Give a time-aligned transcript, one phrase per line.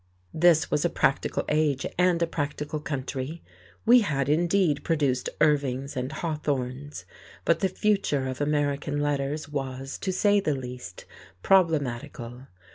[0.33, 3.43] This was a practical age and a practical country.
[3.85, 7.05] We had indeed produced Irvings and Hawthornes,
[7.45, 11.05] but the future of American letters was, to say the least,
[11.43, 12.47] problematical.